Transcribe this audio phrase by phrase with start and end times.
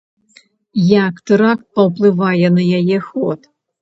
[1.07, 3.39] Як тэракт паўплывае на яе ход?